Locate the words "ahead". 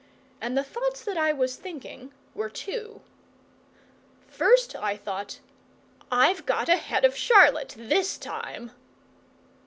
6.69-7.05